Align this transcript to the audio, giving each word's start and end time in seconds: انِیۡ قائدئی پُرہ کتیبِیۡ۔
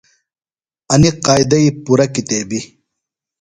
انِیۡ 0.93 1.13
قائدئی 1.25 1.67
پُرہ 1.83 2.05
کتیبِیۡ۔ 2.13 2.65